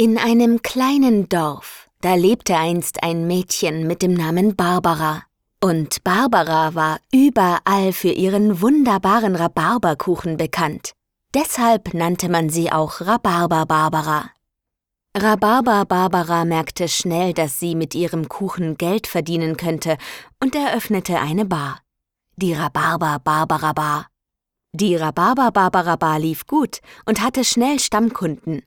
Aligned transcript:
In 0.00 0.16
einem 0.16 0.62
kleinen 0.62 1.28
Dorf, 1.28 1.90
da 2.00 2.14
lebte 2.14 2.56
einst 2.56 3.02
ein 3.02 3.26
Mädchen 3.26 3.86
mit 3.86 4.00
dem 4.00 4.14
Namen 4.14 4.56
Barbara. 4.56 5.24
Und 5.62 6.02
Barbara 6.04 6.74
war 6.74 7.00
überall 7.12 7.92
für 7.92 8.08
ihren 8.08 8.62
wunderbaren 8.62 9.36
Rhabarberkuchen 9.36 10.38
bekannt. 10.38 10.92
Deshalb 11.34 11.92
nannte 11.92 12.30
man 12.30 12.48
sie 12.48 12.72
auch 12.72 13.02
Rhabarber 13.02 13.66
Barbara. 13.66 14.30
Rhabarber 15.14 15.84
Barbara 15.84 16.46
merkte 16.46 16.88
schnell, 16.88 17.34
dass 17.34 17.60
sie 17.60 17.74
mit 17.74 17.94
ihrem 17.94 18.26
Kuchen 18.30 18.78
Geld 18.78 19.06
verdienen 19.06 19.58
könnte 19.58 19.98
und 20.42 20.54
eröffnete 20.54 21.18
eine 21.18 21.44
Bar. 21.44 21.78
Die 22.36 22.54
Rhabarber 22.54 23.18
Barbara 23.22 23.74
Bar. 23.74 24.06
Die 24.72 24.96
Rhabarber 24.96 25.50
Barbara 25.50 25.96
Bar 25.96 26.20
lief 26.20 26.46
gut 26.46 26.78
und 27.04 27.20
hatte 27.20 27.44
schnell 27.44 27.78
Stammkunden. 27.78 28.62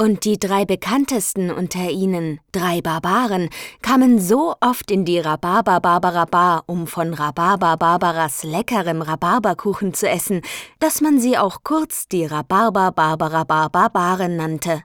Und 0.00 0.24
die 0.24 0.38
drei 0.38 0.64
bekanntesten 0.64 1.50
unter 1.50 1.90
ihnen, 1.90 2.40
drei 2.50 2.80
Barbaren, 2.80 3.50
kamen 3.82 4.18
so 4.18 4.54
oft 4.60 4.90
in 4.90 5.04
die 5.04 5.18
Rhabarber 5.18 5.80
Barbara 5.80 6.24
Bar, 6.24 6.64
um 6.66 6.86
von 6.86 7.12
Rhabarber 7.12 7.76
Barbaras 7.76 8.42
leckerem 8.42 9.02
Rhabarberkuchen 9.02 9.92
zu 9.92 10.08
essen, 10.08 10.40
dass 10.78 11.02
man 11.02 11.20
sie 11.20 11.36
auch 11.36 11.58
kurz 11.62 12.08
die 12.08 12.24
Rhabarber 12.24 12.90
Barbara 12.92 13.44
Bar 13.44 13.68
Barbaren 13.68 14.36
nannte. 14.36 14.82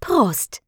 Prost! 0.00 0.62